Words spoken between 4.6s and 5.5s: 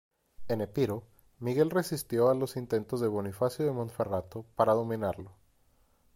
dominarlo.